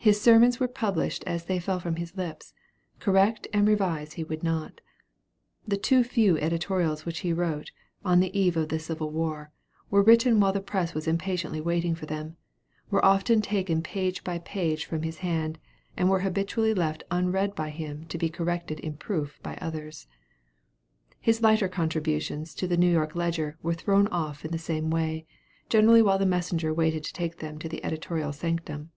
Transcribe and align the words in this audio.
His 0.00 0.20
sermons 0.20 0.58
were 0.60 0.68
published 0.68 1.24
as 1.26 1.44
they 1.44 1.58
fell 1.60 1.80
from 1.80 1.96
his 1.96 2.14
lips, 2.14 2.52
correct 2.98 3.46
and 3.54 3.66
revise 3.66 4.14
he 4.14 4.24
would 4.24 4.42
not. 4.42 4.82
The 5.66 5.78
too 5.78 6.02
few 6.04 6.36
editorials 6.38 7.06
which 7.06 7.20
he 7.20 7.32
wrote, 7.32 7.70
on 8.04 8.20
the 8.20 8.36
eve 8.38 8.56
of 8.56 8.68
the 8.68 8.78
Civil 8.80 9.10
War, 9.10 9.50
were 9.92 10.02
written 10.02 10.40
while 10.40 10.52
the 10.52 10.60
press 10.60 10.92
was 10.92 11.06
impatiently 11.08 11.60
waiting 11.60 11.94
for 11.94 12.04
them, 12.04 12.36
were 12.90 13.02
often 13.02 13.40
taken 13.40 13.80
page 13.80 14.24
by 14.24 14.40
page 14.40 14.84
from 14.84 15.02
his 15.04 15.18
hand, 15.18 15.58
and 15.96 16.10
were 16.10 16.20
habitually 16.20 16.74
left 16.74 17.04
unread 17.10 17.54
by 17.54 17.70
him 17.70 18.04
to 18.06 18.18
be 18.18 18.28
corrected 18.28 18.80
in 18.80 18.96
proof 18.96 19.38
by 19.42 19.56
others. 19.58 20.06
[Illustration: 21.22 21.22
HENRY 21.22 21.22
WARD 21.22 21.22
BEECHER.] 21.22 21.30
His 21.30 21.42
lighter 21.62 21.68
contributions 21.74 22.54
to 22.56 22.66
the 22.66 22.76
New 22.76 22.90
York 22.90 23.14
Ledger 23.14 23.56
were 23.62 23.72
thrown 23.72 24.08
off 24.08 24.44
in 24.44 24.50
the 24.50 24.58
same 24.58 24.90
way, 24.90 25.26
generally 25.70 26.02
while 26.02 26.18
the 26.18 26.26
messenger 26.26 26.74
waited 26.74 27.04
to 27.04 27.12
take 27.12 27.38
them 27.38 27.58
to 27.60 27.68
the 27.70 27.82
editorial 27.84 28.32
sanctum. 28.34 28.90